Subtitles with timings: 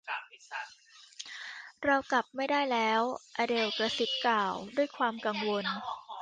[1.85, 3.01] เรากลับไม่ได้แล้ว
[3.37, 5.65] อเดลกระซิบกล่าวด้วยความกังวล